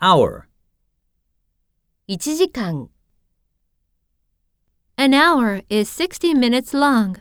[0.00, 0.48] hour,
[2.08, 2.88] 1時間
[4.96, 7.16] An hour is 60 minutes long.